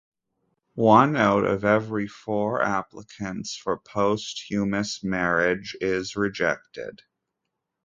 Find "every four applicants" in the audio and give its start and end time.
1.63-3.55